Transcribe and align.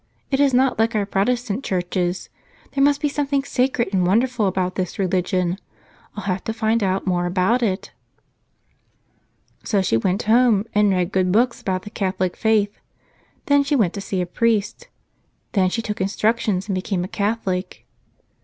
It 0.31 0.39
is 0.39 0.51
not 0.51 0.79
like 0.79 0.95
our 0.95 1.05
Protestant 1.05 1.63
churches. 1.63 2.29
There 2.71 2.83
must 2.83 3.01
be 3.01 3.07
something 3.07 3.43
sacred 3.43 3.93
and 3.93 4.01
won¬ 4.03 4.19
derful 4.21 4.47
about 4.47 4.73
this 4.73 4.97
religion. 4.97 5.59
I'll 6.15 6.23
have 6.23 6.43
to 6.45 6.53
find 6.53 6.81
out 6.81 7.05
more 7.05 7.27
about 7.27 7.61
it." 7.61 7.91
So 9.63 9.83
she 9.83 9.97
went 9.97 10.23
home 10.23 10.65
and 10.73 10.89
read 10.89 11.11
good 11.11 11.31
books 11.31 11.61
about 11.61 11.83
the 11.83 11.91
Catholic 11.91 12.35
faith. 12.35 12.79
Then 13.45 13.61
she 13.61 13.75
went 13.75 13.93
to 13.93 14.01
see 14.01 14.21
a 14.21 14.25
priest. 14.25 14.87
Then 15.51 15.69
she 15.69 15.83
took 15.83 16.01
instructions 16.01 16.67
and 16.67 16.73
became 16.73 17.03
a 17.03 17.07
Catholic. 17.07 17.85